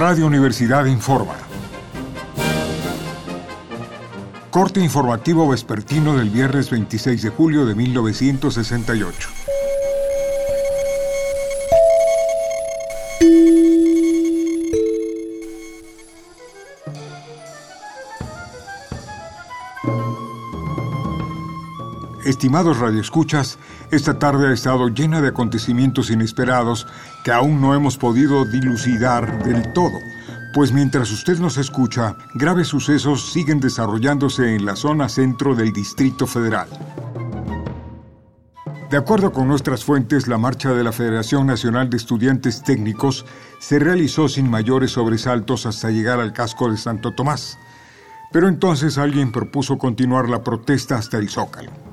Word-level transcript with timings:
Radio 0.00 0.26
Universidad 0.26 0.86
informa. 0.86 1.34
Corte 4.48 4.80
informativo 4.80 5.46
vespertino 5.46 6.16
del 6.16 6.30
viernes 6.30 6.70
26 6.70 7.20
de 7.20 7.28
julio 7.28 7.66
de 7.66 7.74
1968. 7.74 9.39
Estimados 22.24 22.78
radioescuchas, 22.78 23.58
esta 23.90 24.18
tarde 24.18 24.48
ha 24.48 24.52
estado 24.52 24.88
llena 24.88 25.22
de 25.22 25.28
acontecimientos 25.28 26.10
inesperados 26.10 26.86
que 27.24 27.32
aún 27.32 27.62
no 27.62 27.74
hemos 27.74 27.96
podido 27.96 28.44
dilucidar 28.44 29.42
del 29.42 29.72
todo, 29.72 29.98
pues 30.52 30.70
mientras 30.70 31.10
usted 31.12 31.38
nos 31.38 31.56
escucha, 31.56 32.16
graves 32.34 32.68
sucesos 32.68 33.32
siguen 33.32 33.58
desarrollándose 33.58 34.54
en 34.54 34.66
la 34.66 34.76
zona 34.76 35.08
centro 35.08 35.54
del 35.54 35.72
Distrito 35.72 36.26
Federal. 36.26 36.68
De 38.90 38.98
acuerdo 38.98 39.32
con 39.32 39.48
nuestras 39.48 39.84
fuentes, 39.84 40.28
la 40.28 40.36
marcha 40.36 40.74
de 40.74 40.84
la 40.84 40.92
Federación 40.92 41.46
Nacional 41.46 41.88
de 41.88 41.96
Estudiantes 41.96 42.62
Técnicos 42.62 43.24
se 43.60 43.78
realizó 43.78 44.28
sin 44.28 44.50
mayores 44.50 44.90
sobresaltos 44.90 45.64
hasta 45.64 45.90
llegar 45.90 46.20
al 46.20 46.34
casco 46.34 46.70
de 46.70 46.76
Santo 46.76 47.14
Tomás. 47.14 47.56
Pero 48.32 48.48
entonces 48.48 48.98
alguien 48.98 49.32
propuso 49.32 49.78
continuar 49.78 50.28
la 50.28 50.42
protesta 50.42 50.96
hasta 50.96 51.18
el 51.18 51.28
Zócalo. 51.28 51.89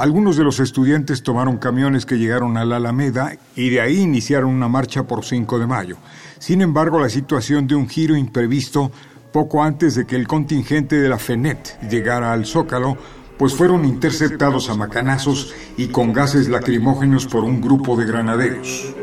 Algunos 0.00 0.38
de 0.38 0.44
los 0.44 0.60
estudiantes 0.60 1.22
tomaron 1.22 1.58
camiones 1.58 2.06
que 2.06 2.16
llegaron 2.16 2.56
a 2.56 2.64
la 2.64 2.76
Alameda 2.76 3.36
y 3.54 3.68
de 3.68 3.82
ahí 3.82 3.98
iniciaron 4.00 4.48
una 4.48 4.66
marcha 4.66 5.02
por 5.02 5.26
5 5.26 5.58
de 5.58 5.66
mayo. 5.66 5.98
Sin 6.38 6.62
embargo, 6.62 6.98
la 6.98 7.10
situación 7.10 7.66
de 7.66 7.74
un 7.74 7.86
giro 7.86 8.16
imprevisto 8.16 8.90
poco 9.30 9.62
antes 9.62 9.96
de 9.96 10.06
que 10.06 10.16
el 10.16 10.26
contingente 10.26 10.98
de 10.98 11.10
la 11.10 11.18
FENET 11.18 11.78
llegara 11.90 12.32
al 12.32 12.46
Zócalo, 12.46 12.96
pues 13.36 13.52
fueron 13.52 13.84
interceptados 13.84 14.70
a 14.70 14.74
macanazos 14.74 15.52
y 15.76 15.88
con 15.88 16.14
gases 16.14 16.48
lacrimógenos 16.48 17.26
por 17.26 17.44
un 17.44 17.60
grupo 17.60 17.94
de 17.94 18.06
granaderos. 18.06 18.94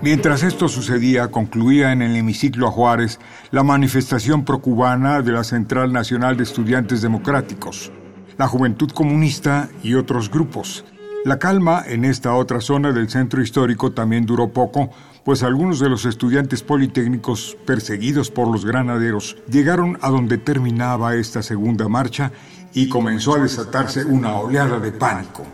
Mientras 0.00 0.42
esto 0.42 0.66
sucedía, 0.66 1.30
concluía 1.30 1.92
en 1.92 2.00
el 2.00 2.16
hemiciclo 2.16 2.68
a 2.68 2.70
Juárez 2.70 3.20
la 3.50 3.64
manifestación 3.64 4.46
procubana 4.46 5.20
de 5.20 5.32
la 5.32 5.44
Central 5.44 5.92
Nacional 5.92 6.38
de 6.38 6.44
Estudiantes 6.44 7.02
Democráticos 7.02 7.92
la 8.40 8.48
Juventud 8.48 8.90
Comunista 8.92 9.68
y 9.82 9.96
otros 9.96 10.30
grupos. 10.30 10.86
La 11.26 11.38
calma 11.38 11.84
en 11.86 12.06
esta 12.06 12.34
otra 12.34 12.62
zona 12.62 12.90
del 12.90 13.10
centro 13.10 13.42
histórico 13.42 13.92
también 13.92 14.24
duró 14.24 14.48
poco, 14.48 14.88
pues 15.26 15.42
algunos 15.42 15.78
de 15.78 15.90
los 15.90 16.06
estudiantes 16.06 16.62
politécnicos 16.62 17.58
perseguidos 17.66 18.30
por 18.30 18.48
los 18.48 18.64
granaderos 18.64 19.36
llegaron 19.46 19.98
a 20.00 20.08
donde 20.08 20.38
terminaba 20.38 21.16
esta 21.16 21.42
segunda 21.42 21.86
marcha 21.86 22.32
y 22.72 22.88
comenzó 22.88 23.34
a 23.34 23.40
desatarse 23.40 24.06
una 24.06 24.34
oleada 24.36 24.80
de 24.80 24.92
pánico. 24.92 25.44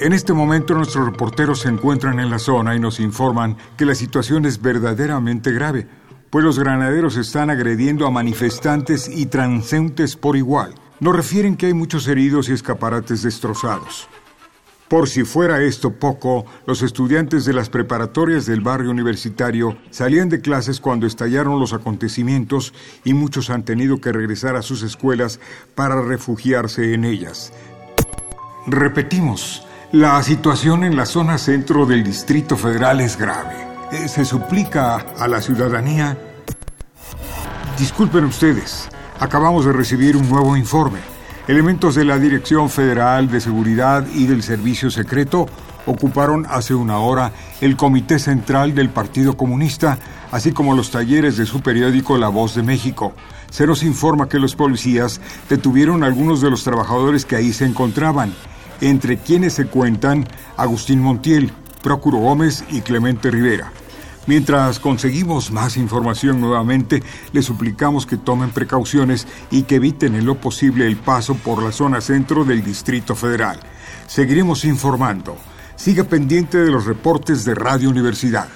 En 0.00 0.14
este 0.14 0.32
momento 0.32 0.72
nuestros 0.72 1.04
reporteros 1.04 1.60
se 1.60 1.68
encuentran 1.68 2.18
en 2.18 2.30
la 2.30 2.38
zona 2.38 2.74
y 2.74 2.80
nos 2.80 2.98
informan 2.98 3.58
que 3.76 3.84
la 3.84 3.94
situación 3.94 4.46
es 4.46 4.62
verdaderamente 4.62 5.52
grave, 5.52 5.86
pues 6.30 6.42
los 6.42 6.58
granaderos 6.58 7.18
están 7.18 7.50
agrediendo 7.50 8.06
a 8.06 8.10
manifestantes 8.10 9.06
y 9.06 9.26
transeúntes 9.26 10.16
por 10.16 10.38
igual. 10.38 10.74
Nos 11.04 11.14
refieren 11.14 11.58
que 11.58 11.66
hay 11.66 11.74
muchos 11.74 12.08
heridos 12.08 12.48
y 12.48 12.54
escaparates 12.54 13.22
destrozados. 13.22 14.08
Por 14.88 15.06
si 15.06 15.24
fuera 15.24 15.60
esto 15.60 15.90
poco, 15.92 16.46
los 16.66 16.80
estudiantes 16.80 17.44
de 17.44 17.52
las 17.52 17.68
preparatorias 17.68 18.46
del 18.46 18.62
barrio 18.62 18.90
universitario 18.90 19.76
salían 19.90 20.30
de 20.30 20.40
clases 20.40 20.80
cuando 20.80 21.06
estallaron 21.06 21.60
los 21.60 21.74
acontecimientos 21.74 22.72
y 23.04 23.12
muchos 23.12 23.50
han 23.50 23.66
tenido 23.66 24.00
que 24.00 24.12
regresar 24.12 24.56
a 24.56 24.62
sus 24.62 24.82
escuelas 24.82 25.40
para 25.74 26.00
refugiarse 26.00 26.94
en 26.94 27.04
ellas. 27.04 27.52
Repetimos, 28.66 29.66
la 29.92 30.22
situación 30.22 30.84
en 30.84 30.96
la 30.96 31.04
zona 31.04 31.36
centro 31.36 31.84
del 31.84 32.02
Distrito 32.02 32.56
Federal 32.56 33.02
es 33.02 33.18
grave. 33.18 33.56
Eh, 33.92 34.08
se 34.08 34.24
suplica 34.24 34.96
a 35.18 35.28
la 35.28 35.42
ciudadanía... 35.42 36.16
Disculpen 37.76 38.24
ustedes, 38.24 38.88
acabamos 39.24 39.64
de 39.64 39.72
recibir 39.72 40.16
un 40.16 40.28
nuevo 40.28 40.54
informe. 40.56 40.98
Elementos 41.48 41.94
de 41.94 42.04
la 42.04 42.18
Dirección 42.18 42.68
Federal 42.68 43.30
de 43.30 43.40
Seguridad 43.40 44.06
y 44.14 44.26
del 44.26 44.42
Servicio 44.42 44.90
Secreto 44.90 45.46
ocuparon 45.86 46.46
hace 46.48 46.74
una 46.74 46.98
hora 46.98 47.32
el 47.62 47.76
Comité 47.76 48.18
Central 48.18 48.74
del 48.74 48.90
Partido 48.90 49.36
Comunista, 49.36 49.98
así 50.30 50.52
como 50.52 50.74
los 50.74 50.90
talleres 50.90 51.38
de 51.38 51.46
su 51.46 51.62
periódico 51.62 52.18
La 52.18 52.28
Voz 52.28 52.54
de 52.54 52.62
México. 52.62 53.14
Se 53.50 53.66
nos 53.66 53.82
informa 53.82 54.28
que 54.28 54.38
los 54.38 54.54
policías 54.56 55.20
detuvieron 55.48 56.02
a 56.02 56.06
algunos 56.06 56.42
de 56.42 56.50
los 56.50 56.62
trabajadores 56.62 57.24
que 57.24 57.36
ahí 57.36 57.52
se 57.52 57.64
encontraban, 57.64 58.34
entre 58.82 59.16
quienes 59.16 59.54
se 59.54 59.66
cuentan 59.66 60.26
Agustín 60.56 61.00
Montiel, 61.00 61.50
Procuro 61.82 62.18
Gómez 62.18 62.64
y 62.70 62.82
Clemente 62.82 63.30
Rivera. 63.30 63.72
Mientras 64.26 64.80
conseguimos 64.80 65.50
más 65.50 65.76
información 65.76 66.40
nuevamente, 66.40 67.02
les 67.32 67.44
suplicamos 67.44 68.06
que 68.06 68.16
tomen 68.16 68.50
precauciones 68.50 69.26
y 69.50 69.62
que 69.62 69.76
eviten 69.76 70.14
en 70.14 70.24
lo 70.24 70.36
posible 70.36 70.86
el 70.86 70.96
paso 70.96 71.34
por 71.34 71.62
la 71.62 71.72
zona 71.72 72.00
centro 72.00 72.44
del 72.44 72.64
Distrito 72.64 73.14
Federal. 73.14 73.60
Seguiremos 74.06 74.64
informando. 74.64 75.36
Siga 75.76 76.04
pendiente 76.04 76.58
de 76.58 76.70
los 76.70 76.86
reportes 76.86 77.44
de 77.44 77.54
Radio 77.54 77.90
Universidad. 77.90 78.48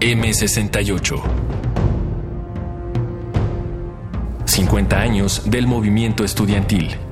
M68 0.00 1.46
50 4.56 4.98
años 4.98 5.42
del 5.44 5.66
movimiento 5.66 6.24
estudiantil. 6.24 7.05